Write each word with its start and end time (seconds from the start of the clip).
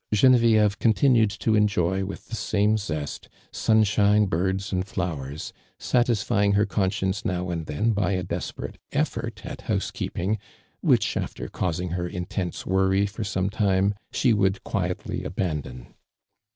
<ienevieve 0.11 0.79
continued 0.79 1.29
to 1.29 1.53
enjoy 1.53 2.03
with 2.03 2.27
the 2.29 2.35
same 2.35 2.75
zest, 2.75 3.29
sun 3.51 3.83
shine, 3.83 4.25
birds 4.25 4.71
and 4.73 4.87
flowers, 4.87 5.53
satisfying 5.77 6.53
her 6.53 6.65
con 6.65 6.89
science 6.89 7.23
now 7.23 7.51
an<l 7.51 7.65
then 7.67 7.91
by 7.91 8.13
a 8.13 8.23
desperate 8.23 8.79
eflbrt 8.91 9.45
at 9.45 9.61
housekeeping, 9.69 10.39
which, 10.79 11.15
after 11.15 11.47
causing 11.47 11.89
her 11.89 12.07
intense 12.07 12.65
worry 12.65 13.05
for 13.05 13.23
some 13.23 13.47
tiuK*, 13.47 13.93
she 14.11 14.33
would 14.33 14.63
quietly 14.63 15.23
abandon. 15.23 15.93